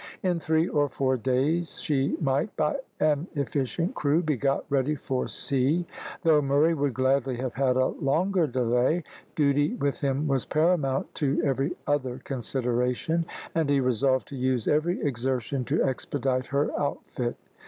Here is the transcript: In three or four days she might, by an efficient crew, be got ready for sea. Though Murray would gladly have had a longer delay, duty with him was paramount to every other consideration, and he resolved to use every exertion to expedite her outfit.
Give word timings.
In 0.23 0.39
three 0.39 0.67
or 0.67 0.89
four 0.89 1.15
days 1.15 1.79
she 1.79 2.17
might, 2.19 2.55
by 2.57 2.77
an 2.99 3.27
efficient 3.35 3.93
crew, 3.93 4.23
be 4.23 4.35
got 4.35 4.65
ready 4.67 4.95
for 4.95 5.27
sea. 5.27 5.85
Though 6.23 6.41
Murray 6.41 6.73
would 6.73 6.95
gladly 6.95 7.37
have 7.37 7.53
had 7.53 7.75
a 7.77 7.85
longer 7.85 8.47
delay, 8.47 9.03
duty 9.35 9.75
with 9.75 9.99
him 10.01 10.27
was 10.27 10.43
paramount 10.47 11.13
to 11.17 11.39
every 11.43 11.73
other 11.85 12.17
consideration, 12.23 13.27
and 13.53 13.69
he 13.69 13.79
resolved 13.79 14.27
to 14.29 14.35
use 14.35 14.67
every 14.67 14.99
exertion 15.03 15.65
to 15.65 15.83
expedite 15.83 16.47
her 16.47 16.71
outfit. 16.79 17.35